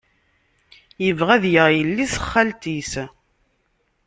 Yebɣa 1.05 1.31
ad 1.35 1.43
yaɣ 1.53 1.69
yelli-s 1.77 2.15
n 2.17 2.21
xalti-s. 2.31 2.93